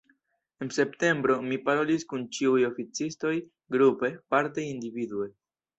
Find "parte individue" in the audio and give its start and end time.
4.37-5.33